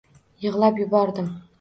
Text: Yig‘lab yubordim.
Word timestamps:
Yig‘lab 0.45 0.81
yubordim. 0.85 1.33